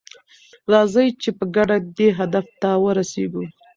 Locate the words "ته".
2.61-2.69